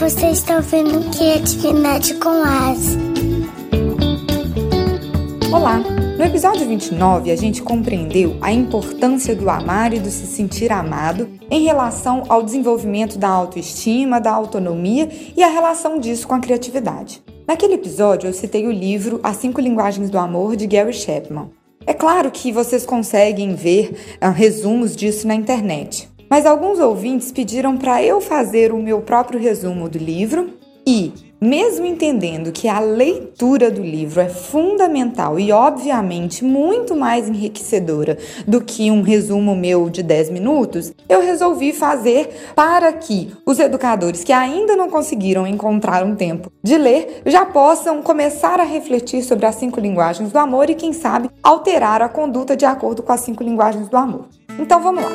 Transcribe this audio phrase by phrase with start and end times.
[0.00, 2.96] você está ouvindo Criatividade com As.
[5.52, 5.78] Olá!
[6.16, 11.28] No episódio 29, a gente compreendeu a importância do amar e do se sentir amado
[11.50, 17.22] em relação ao desenvolvimento da autoestima, da autonomia e a relação disso com a criatividade.
[17.46, 21.50] Naquele episódio, eu citei o livro As Cinco Linguagens do Amor, de Gary Chapman.
[21.86, 27.76] É claro que vocês conseguem ver uh, resumos disso na internet, mas alguns ouvintes pediram
[27.76, 33.70] para eu fazer o meu próprio resumo do livro e, mesmo entendendo que a leitura
[33.70, 40.02] do livro é fundamental e, obviamente, muito mais enriquecedora do que um resumo meu de
[40.02, 46.14] 10 minutos, eu resolvi fazer para que os educadores que ainda não conseguiram encontrar um
[46.14, 50.74] tempo de ler já possam começar a refletir sobre as cinco linguagens do amor e,
[50.74, 54.26] quem sabe, alterar a conduta de acordo com as cinco linguagens do amor.
[54.58, 55.10] Então vamos lá.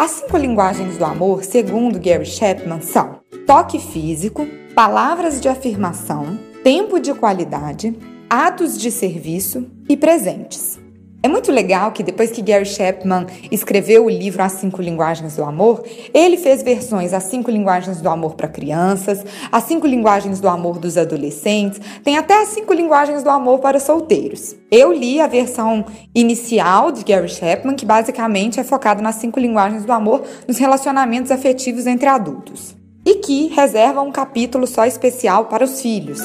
[0.00, 6.98] As cinco linguagens do amor, segundo Gary Chapman, são toque físico, palavras de afirmação, tempo
[6.98, 7.94] de qualidade,
[8.30, 10.79] atos de serviço e presentes.
[11.22, 15.44] É muito legal que depois que Gary Chapman escreveu o livro As Cinco Linguagens do
[15.44, 20.48] Amor, ele fez versões As Cinco Linguagens do Amor para crianças, As Cinco Linguagens do
[20.48, 24.56] Amor dos adolescentes, tem até As Cinco Linguagens do Amor para solteiros.
[24.70, 29.84] Eu li a versão inicial de Gary Chapman, que basicamente é focada nas cinco linguagens
[29.84, 35.64] do amor nos relacionamentos afetivos entre adultos, e que reserva um capítulo só especial para
[35.64, 36.20] os filhos.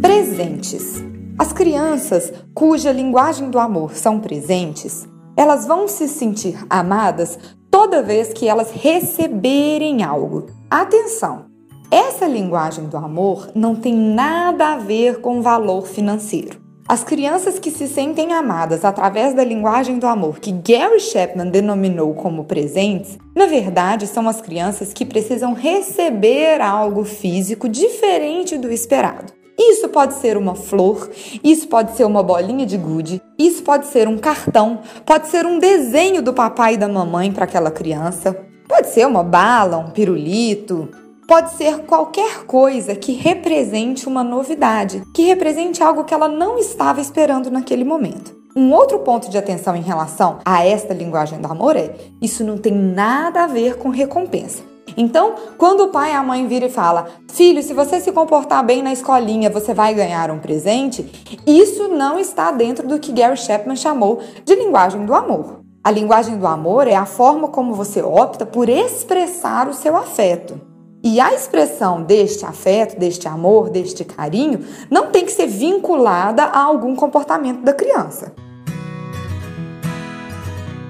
[0.00, 1.09] Presentes.
[1.40, 7.38] As crianças cuja linguagem do amor são presentes, elas vão se sentir amadas
[7.70, 10.48] toda vez que elas receberem algo.
[10.70, 11.46] Atenção!
[11.90, 16.60] Essa linguagem do amor não tem nada a ver com valor financeiro.
[16.86, 22.12] As crianças que se sentem amadas através da linguagem do amor que Gary Chapman denominou
[22.12, 29.39] como presentes, na verdade são as crianças que precisam receber algo físico diferente do esperado.
[29.58, 31.10] Isso pode ser uma flor,
[31.44, 35.58] isso pode ser uma bolinha de gude, isso pode ser um cartão, pode ser um
[35.58, 40.88] desenho do papai e da mamãe para aquela criança, pode ser uma bala, um pirulito,
[41.26, 47.00] pode ser qualquer coisa que represente uma novidade, que represente algo que ela não estava
[47.00, 48.40] esperando naquele momento.
[48.56, 52.58] Um outro ponto de atenção em relação a esta linguagem do amor é: isso não
[52.58, 54.64] tem nada a ver com recompensa.
[54.96, 58.64] Então, quando o pai e a mãe viram e fala: "Filho, se você se comportar
[58.64, 61.10] bem na escolinha, você vai ganhar um presente",
[61.46, 65.60] isso não está dentro do que Gary Chapman chamou de linguagem do amor.
[65.82, 70.60] A linguagem do amor é a forma como você opta por expressar o seu afeto.
[71.02, 76.62] E a expressão deste afeto, deste amor, deste carinho, não tem que ser vinculada a
[76.62, 78.34] algum comportamento da criança.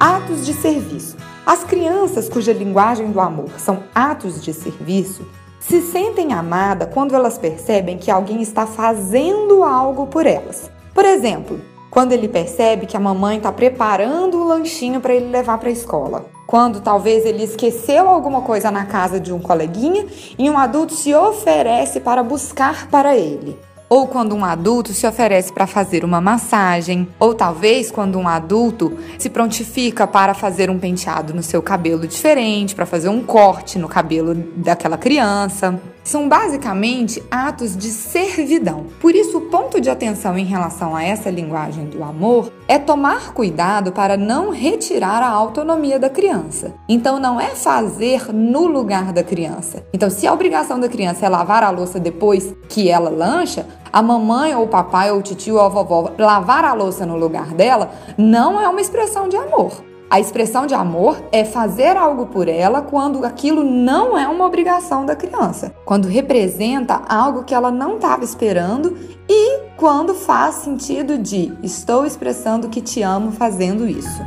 [0.01, 1.20] Atos de serviço.
[1.51, 5.27] As crianças cuja linguagem do amor são atos de serviço
[5.59, 10.71] se sentem amadas quando elas percebem que alguém está fazendo algo por elas.
[10.95, 11.61] Por exemplo,
[11.91, 15.73] quando ele percebe que a mamãe está preparando o lanchinho para ele levar para a
[15.73, 16.25] escola.
[16.47, 20.07] Quando talvez ele esqueceu alguma coisa na casa de um coleguinha
[20.39, 23.59] e um adulto se oferece para buscar para ele
[23.91, 28.97] ou quando um adulto se oferece para fazer uma massagem, ou talvez quando um adulto
[29.19, 33.89] se prontifica para fazer um penteado no seu cabelo diferente, para fazer um corte no
[33.89, 35.81] cabelo daquela criança.
[36.03, 38.87] São basicamente atos de servidão.
[39.01, 43.33] Por isso, o ponto de atenção em relação a essa linguagem do amor é tomar
[43.33, 46.75] cuidado para não retirar a autonomia da criança.
[46.89, 49.85] Então, não é fazer no lugar da criança.
[49.93, 54.03] Então, se a obrigação da criança é lavar a louça depois que ela lancha, a
[54.03, 57.55] mamãe ou o papai ou o tio ou a vovó lavar a louça no lugar
[57.55, 59.90] dela não é uma expressão de amor.
[60.11, 65.07] A expressão de amor é fazer algo por ela quando aquilo não é uma obrigação
[65.07, 68.99] da criança, quando representa algo que ela não estava esperando
[69.29, 74.21] e quando faz sentido de estou expressando que te amo fazendo isso.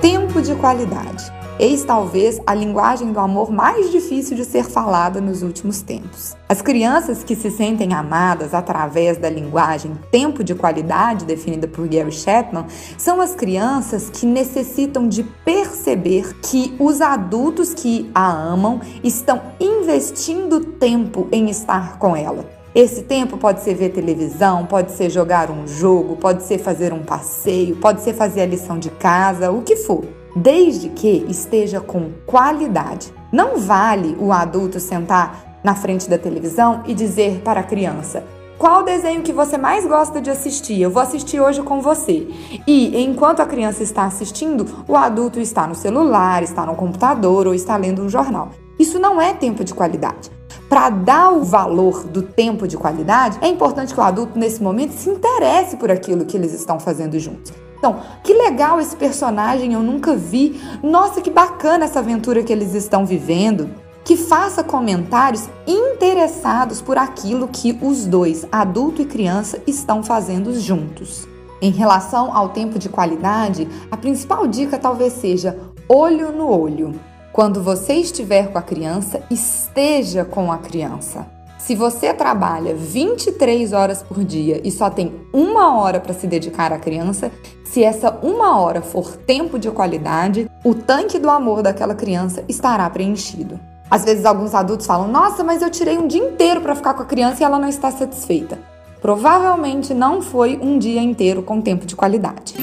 [0.00, 1.43] Tempo de qualidade.
[1.56, 6.36] Eis talvez a linguagem do amor mais difícil de ser falada nos últimos tempos.
[6.48, 12.10] As crianças que se sentem amadas através da linguagem tempo de qualidade definida por Gary
[12.10, 12.66] Chapman
[12.98, 20.58] são as crianças que necessitam de perceber que os adultos que a amam estão investindo
[20.58, 22.44] tempo em estar com ela.
[22.74, 27.04] Esse tempo pode ser ver televisão, pode ser jogar um jogo, pode ser fazer um
[27.04, 32.10] passeio, pode ser fazer a lição de casa, o que for desde que esteja com
[32.26, 33.12] qualidade.
[33.32, 38.24] Não vale o adulto sentar na frente da televisão e dizer para a criança:
[38.58, 40.80] Qual desenho que você mais gosta de assistir?
[40.80, 42.28] Eu vou assistir hoje com você.
[42.66, 47.54] E enquanto a criança está assistindo, o adulto está no celular, está no computador ou
[47.54, 48.50] está lendo um jornal.
[48.78, 50.30] Isso não é tempo de qualidade.
[50.68, 54.92] Para dar o valor do tempo de qualidade, é importante que o adulto, nesse momento,
[54.92, 57.52] se interesse por aquilo que eles estão fazendo juntos.
[57.78, 60.60] Então, que legal esse personagem, eu nunca vi.
[60.82, 63.68] Nossa, que bacana essa aventura que eles estão vivendo
[64.04, 71.26] que faça comentários interessados por aquilo que os dois, adulto e criança, estão fazendo juntos.
[71.60, 75.58] Em relação ao tempo de qualidade, a principal dica talvez seja
[75.88, 76.94] olho no olho.
[77.34, 81.26] Quando você estiver com a criança, esteja com a criança.
[81.58, 86.72] Se você trabalha 23 horas por dia e só tem uma hora para se dedicar
[86.72, 87.32] à criança,
[87.64, 92.88] se essa uma hora for tempo de qualidade, o tanque do amor daquela criança estará
[92.88, 93.58] preenchido.
[93.90, 97.02] Às vezes alguns adultos falam: "Nossa, mas eu tirei um dia inteiro para ficar com
[97.02, 98.60] a criança e ela não está satisfeita".
[99.02, 102.54] Provavelmente não foi um dia inteiro com tempo de qualidade.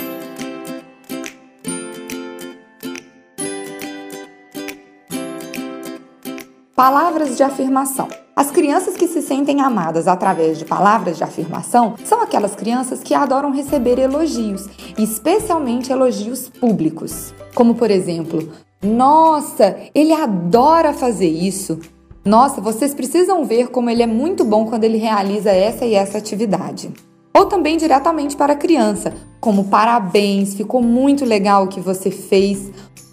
[6.83, 8.07] Palavras de afirmação.
[8.35, 13.13] As crianças que se sentem amadas através de palavras de afirmação são aquelas crianças que
[13.13, 14.67] adoram receber elogios,
[14.97, 17.35] especialmente elogios públicos.
[17.53, 18.51] Como, por exemplo,
[18.81, 21.79] nossa, ele adora fazer isso.
[22.25, 26.17] Nossa, vocês precisam ver como ele é muito bom quando ele realiza essa e essa
[26.17, 26.91] atividade.
[27.31, 32.71] Ou também diretamente para a criança, como parabéns, ficou muito legal o que você fez.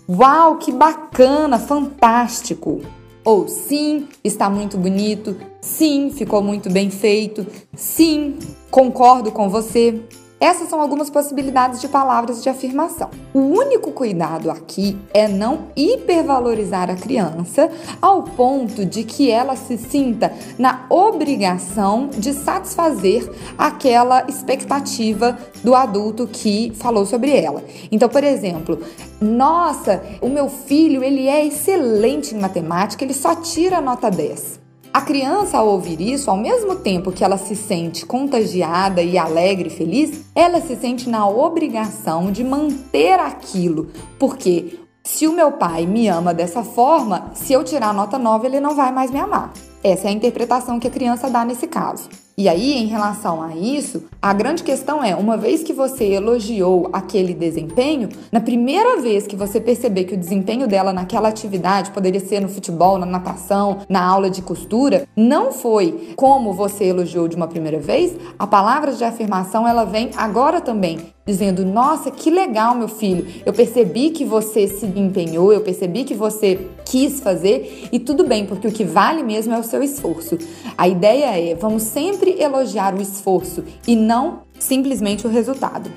[0.09, 2.81] Uau, que bacana, fantástico.
[3.29, 5.37] Ou sim, está muito bonito.
[5.61, 7.47] Sim, ficou muito bem feito.
[7.77, 8.39] Sim,
[8.71, 10.01] concordo com você.
[10.41, 13.11] Essas são algumas possibilidades de palavras de afirmação.
[13.35, 17.69] O único cuidado aqui é não hipervalorizar a criança
[18.01, 26.29] ao ponto de que ela se sinta na obrigação de satisfazer aquela expectativa do adulto
[26.29, 27.65] que falou sobre ela.
[27.91, 28.79] Então, por exemplo,
[29.21, 34.58] nossa, o meu filho, ele é excelente em matemática, ele só tira nota 10.
[34.93, 39.69] A criança, ao ouvir isso, ao mesmo tempo que ela se sente contagiada e alegre
[39.69, 45.87] e feliz, ela se sente na obrigação de manter aquilo, porque se o meu pai
[45.87, 49.53] me ama dessa forma, se eu tirar nota 9, ele não vai mais me amar.
[49.83, 52.09] Essa é a interpretação que a criança dá nesse caso.
[52.37, 56.89] E aí, em relação a isso, a grande questão é: uma vez que você elogiou
[56.93, 62.21] aquele desempenho, na primeira vez que você perceber que o desempenho dela naquela atividade poderia
[62.21, 67.35] ser no futebol, na natação, na aula de costura, não foi como você elogiou de
[67.35, 72.75] uma primeira vez, a palavra de afirmação ela vem agora também dizendo: Nossa, que legal,
[72.75, 73.27] meu filho.
[73.45, 78.47] Eu percebi que você se empenhou, eu percebi que você quis fazer e tudo bem,
[78.47, 80.39] porque o que vale mesmo é o seu esforço.
[80.77, 85.91] A ideia é: vamos sempre elogiar o esforço e não simplesmente o resultado.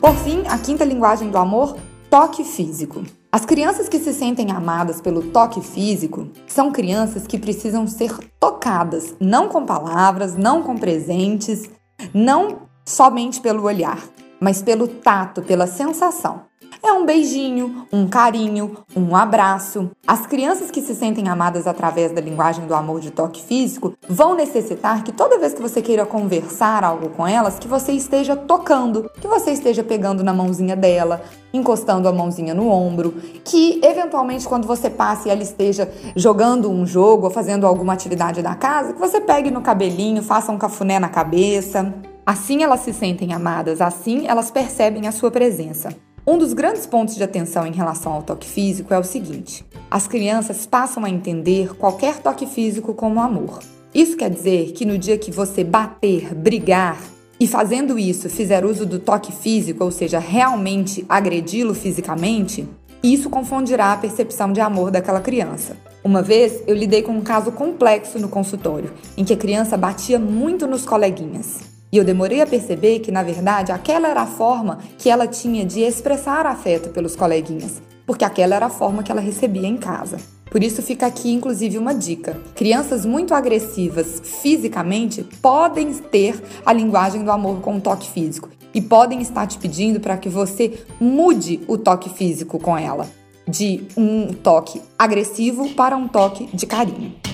[0.00, 1.76] Por fim, a quinta linguagem do amor,
[2.08, 3.02] toque físico.
[3.30, 9.14] As crianças que se sentem amadas pelo toque físico são crianças que precisam ser tocadas,
[9.20, 11.68] não com palavras, não com presentes,
[12.14, 14.02] não somente pelo olhar,
[14.40, 16.47] mas pelo tato, pela sensação.
[16.82, 19.90] É um beijinho, um carinho, um abraço.
[20.06, 24.34] As crianças que se sentem amadas através da linguagem do amor de toque físico vão
[24.34, 29.10] necessitar que toda vez que você queira conversar algo com elas, que você esteja tocando,
[29.20, 31.20] que você esteja pegando na mãozinha dela,
[31.52, 33.12] encostando a mãozinha no ombro,
[33.44, 38.40] que eventualmente quando você passe e ela esteja jogando um jogo ou fazendo alguma atividade
[38.40, 41.92] da casa, que você pegue no cabelinho, faça um cafuné na cabeça.
[42.24, 46.07] Assim elas se sentem amadas, assim elas percebem a sua presença.
[46.30, 50.06] Um dos grandes pontos de atenção em relação ao toque físico é o seguinte: as
[50.06, 53.60] crianças passam a entender qualquer toque físico como amor.
[53.94, 57.00] Isso quer dizer que no dia que você bater, brigar
[57.40, 62.68] e fazendo isso fizer uso do toque físico, ou seja, realmente agredi-lo fisicamente,
[63.02, 65.78] isso confundirá a percepção de amor daquela criança.
[66.04, 70.18] Uma vez eu lidei com um caso complexo no consultório, em que a criança batia
[70.18, 71.77] muito nos coleguinhas.
[71.90, 75.64] E eu demorei a perceber que, na verdade, aquela era a forma que ela tinha
[75.64, 80.18] de expressar afeto pelos coleguinhas, porque aquela era a forma que ela recebia em casa.
[80.50, 82.40] Por isso fica aqui inclusive uma dica.
[82.54, 88.80] Crianças muito agressivas fisicamente podem ter a linguagem do amor com um toque físico e
[88.80, 93.08] podem estar te pedindo para que você mude o toque físico com ela,
[93.46, 97.27] de um toque agressivo para um toque de carinho.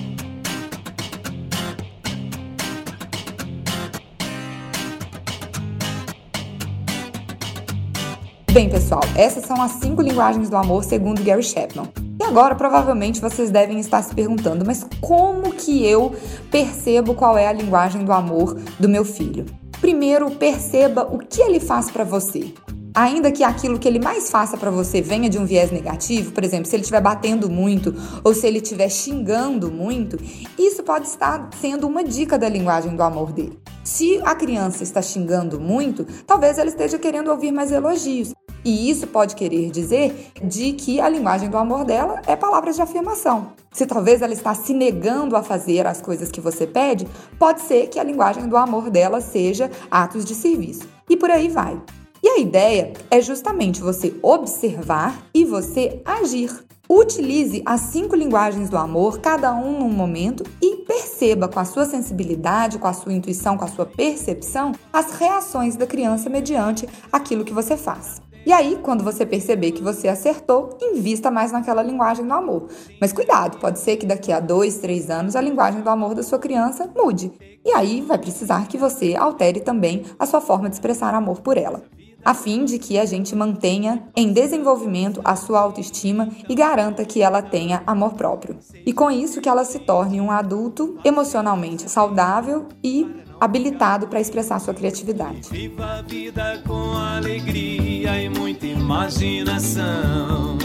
[8.55, 11.91] Bem, pessoal, essas são as cinco linguagens do amor segundo Gary Chapman.
[12.17, 16.15] E agora, provavelmente vocês devem estar se perguntando, mas como que eu
[16.49, 19.45] percebo qual é a linguagem do amor do meu filho?
[19.81, 22.53] Primeiro, perceba o que ele faz para você.
[22.95, 26.45] Ainda que aquilo que ele mais faça para você venha de um viés negativo, por
[26.45, 27.93] exemplo, se ele estiver batendo muito
[28.23, 30.17] ou se ele estiver xingando muito,
[30.57, 33.59] isso pode estar sendo uma dica da linguagem do amor dele.
[33.83, 38.31] Se a criança está xingando muito, talvez ela esteja querendo ouvir mais elogios.
[38.65, 42.81] E isso pode querer dizer de que a linguagem do amor dela é palavras de
[42.81, 43.53] afirmação.
[43.71, 47.07] Se talvez ela está se negando a fazer as coisas que você pede,
[47.37, 50.89] pode ser que a linguagem do amor dela seja atos de serviço.
[51.07, 51.79] E por aí vai.
[52.23, 56.65] E a ideia é justamente você observar e você agir.
[56.89, 61.85] Utilize as cinco linguagens do amor, cada um num momento, e perceba com a sua
[61.85, 67.43] sensibilidade, com a sua intuição, com a sua percepção, as reações da criança mediante aquilo
[67.43, 68.21] que você faz.
[68.45, 72.67] E aí, quando você perceber que você acertou, invista mais naquela linguagem do amor.
[73.01, 76.21] Mas cuidado, pode ser que daqui a dois, três anos a linguagem do amor da
[76.21, 77.31] sua criança mude.
[77.65, 81.57] E aí vai precisar que você altere também a sua forma de expressar amor por
[81.57, 81.81] ela
[82.25, 87.21] a fim de que a gente mantenha em desenvolvimento a sua autoestima e garanta que
[87.21, 88.57] ela tenha amor próprio.
[88.83, 93.07] E com isso que ela se torne um adulto emocionalmente saudável e
[93.45, 95.47] habilitado para expressar sua criatividade.
[95.49, 100.57] Viva a vida com alegria e muita imaginação.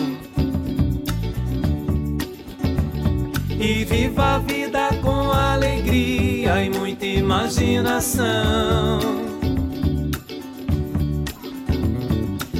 [3.50, 8.25] E viva a vida com alegria e muita imaginação.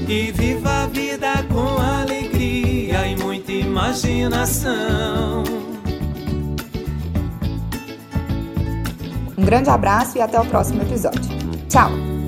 [0.07, 5.60] E viva a vida com alegria e muita imaginação.
[9.51, 11.29] Grande abraço e até o próximo episódio.
[11.69, 12.20] Tchau!